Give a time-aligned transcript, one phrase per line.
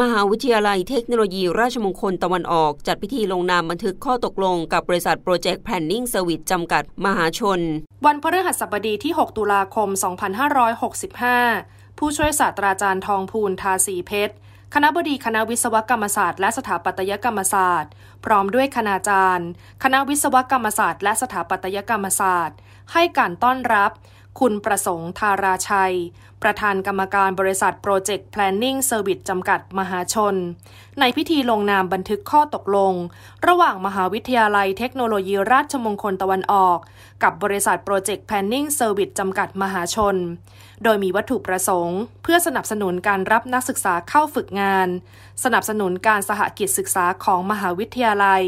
[0.00, 7.60] มหาวิทยาลัยเทคโนโลยีราชมงคลตะวันออก จัดพิธีลงนามบันทึกข้อตกลงกับบริษัทโปรเจกต์แพลนนิ่งเซอร์วิสจำกัดมหาชน
[8.06, 9.88] วันพฤหัสบดีที่ 6 ตุลาคม
[11.14, 14.34] 2565 ผู้ช่วยศาสตราจารย์ทองพูนทาสีเพชร
[14.74, 17.92] คณะบดีคณะวิศวกรรมศาสตร์และสถาปัตยกรรมศาสตร์
[18.24, 19.48] พร้อมด้วยคณาจารย์
[19.82, 22.56] คณะวิศวกรรมศาสตร์และสถาปัตยกรรมศาสตร์
[22.92, 23.90] ให้การต้อนรับ
[24.40, 25.96] คุณประสงค์ทาราชัย
[26.42, 30.34] ประธานกรรมการบริษัทโปรเจกต์ Planning Service จำกัดมหาชน
[31.00, 32.94] ในพิธีลงนามบันทึกข้อตกลง
[33.46, 36.78] ระหว่างมหาวิทยาลัยเทคโนโลยีราชมงคลตะวันออก
[37.22, 40.16] กับบริษัทโปรเจกต์ Planning Service จำกัดมหาชน
[40.82, 44.88] โดยมีวัตถุประสงค์ เพื่อสนับสนุนการรับนักศึกษาเข้าฝึกงาน
[45.44, 48.44] สนับสนุนการสหกิจศึกษาของมหาวิทยาลัย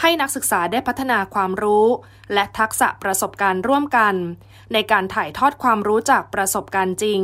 [0.00, 1.86] ให้นักศึกษาได้พัฒนาความรู้
[2.32, 4.14] และทักษะประสบการณ์ร่วมกัน
[4.72, 7.20] ในการถ่ายทอดความรู้จากประสบการณ์จริง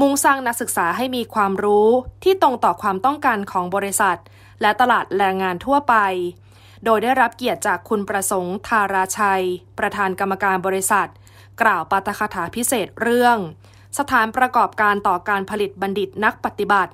[0.00, 1.88] มุ่งสร้างนักศึกษาให้มีความรู้
[2.24, 4.18] ที่ตรงต่อความต้องการของบริษัท
[4.60, 5.94] และตลาดแรงงานทั่วไป
[6.84, 9.44] โดยได้รับเกียรติจากคุณประสงค์ ทาราชัย
[9.78, 11.08] ประธานกรรมการบริษัท
[11.62, 13.36] กล่าวปาฐกถาพิเศษเรื่อง
[13.98, 16.92] สถานประกอบการต่อการผลิตบัณฑิตนักปฏิบัติ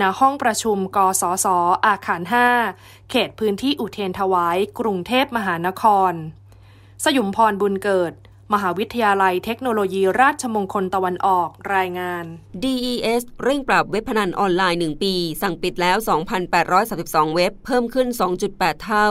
[0.00, 1.46] ณห้องประชุม กสศ
[1.86, 2.22] อาคาร
[2.66, 6.12] 5 เขตพื้นที่อุเทนถวาย กรุงเทพมหานคร
[7.04, 8.12] สยุมพรบุญเกิด
[8.52, 12.24] มหาวิทยาลัยเทคโนโลยีราชมงคลตะวันออกรายงาน
[12.62, 15.96] DES เร่งปรับเว็บพนันออนไลน์ 1 ปี สั่งปิดแล้ว
[16.66, 18.08] 2,832 เว็บ เพิ่มขึ้น
[18.46, 19.08] 2.8 เท่า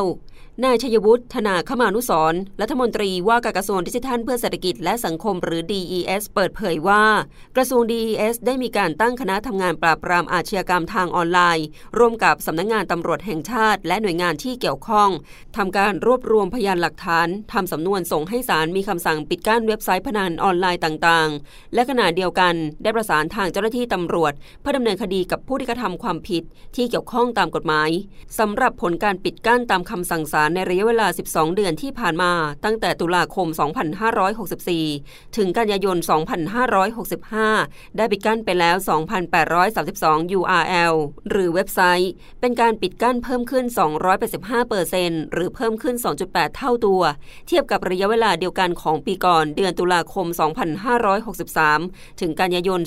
[0.61, 7.03] นายชยวุฒิธนาขมานุสรรัฐมนตรีว่าการกระทรวงดิจิทัลเพื่อเศรษฐกิจและสังคมหรือ DES เปิดเผยว่า
[7.55, 11.65] กระทรวง DES ได้มีการตั้งคณะทำงานปราบปรามอาชญากรรมทางออนไลน์
[11.97, 15.09] ร่วมกับสำนักงงานตำรวจแห่งชาติ และหน่วยงานที่เกี่ยวข้อง
[15.57, 26.44] ทำการรวบรวมพยานหลักฐานทำสำนวนส่งให้ศาลมีคำสั่งปิดกั้นเว็บไซต์พนันออนไลน์ต่างๆ และขณะเดียวกัน ได้ประสานทางเจ้าหน้าที่ตำรวจ เพื่อดำเนินคดีกับผู้ที่กระทำความผิด
[26.75, 27.89] ที่เกี่ยวข้องตามกฎหมาย
[28.39, 32.31] สำหรับผลการปิดกั้นตามคำสั่งศาลในระยะเวลา 12 เดือนที่ผ่านมา
[32.65, 33.47] ตั้งแต่ตุลาคม
[34.21, 35.97] 2564 ถึงกันยายน
[37.17, 38.75] 2565 ได้ปิดกั้นไปแล้ว
[39.57, 40.93] 2,832 URL
[41.29, 42.11] หรือเว็บไซต์
[42.41, 43.65] เป็นการปิดกั้นเพิ่มขึ้น
[44.17, 45.95] 285เปอร์เซ็นต์หรือเพิ่มขึ้น
[46.25, 47.01] 2.8 เท่าตัว
[47.47, 50.27] เทียบกับระยะเวลาเดียวกันของปีก่อนเดือนตุลาคม
[51.23, 52.81] 2563 ถึงกันยายน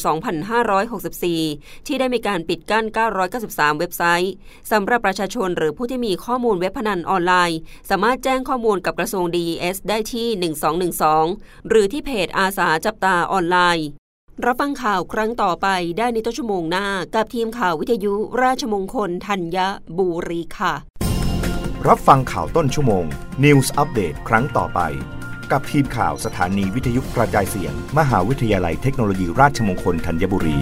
[0.70, 2.84] 2564 ที่ได้มีการปิดกั้น
[3.32, 4.32] 993 เว็บไซต์
[4.72, 7.45] สำหรับประชาชนหรือผู้ที่มีข้อมูลเว็บพนันออนไลน์
[7.90, 10.52] สามารถแจ้งข้อมูลกับกระทรวง DES ได้ที่
[10.98, 13.88] 1212 หรือที่เพจอาสาจับตาออนไลน์
[14.44, 15.68] รับฟังข่าวครั้งต่อไป
[15.98, 19.58] ได้ในต้นชั่วโมงหน้า กับทีมข่าววิทยุราชมงคลธัญ
[19.98, 20.74] บุรีค่ะ
[21.88, 23.04] รับฟังข่าวต้นชั่วโมง
[23.44, 24.80] News อัปเดตครั้งต่อไป
[25.52, 30.58] กับทีมข่าวสถานีวิทยุกระจายเสียง มหาวิทยาลัยเทคโนโลยีราชมงคลธัญบุรี